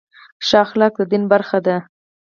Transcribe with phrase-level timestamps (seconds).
[0.45, 1.75] ښه اخلاق د دین برخه ده.